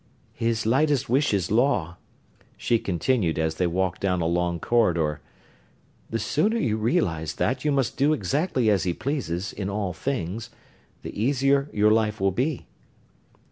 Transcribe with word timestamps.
"His 0.33 0.65
lightest 0.65 1.09
wish 1.09 1.31
is 1.31 1.51
law," 1.51 1.97
she 2.57 2.79
continued 2.79 3.37
as 3.37 3.57
they 3.57 3.67
walked 3.67 4.01
down 4.01 4.19
a 4.19 4.25
long 4.25 4.59
corridor. 4.59 5.21
"The 6.09 6.17
sooner 6.17 6.57
you 6.57 6.75
realize 6.77 7.35
that 7.35 7.63
you 7.63 7.71
must 7.71 7.97
do 7.97 8.11
exactly 8.11 8.67
as 8.71 8.81
he 8.81 8.93
pleases, 8.95 9.53
in 9.53 9.69
all 9.69 9.93
things, 9.93 10.49
the 11.03 11.13
easier 11.15 11.69
your 11.71 11.91
life 11.91 12.19
will 12.19 12.31
be." 12.31 12.65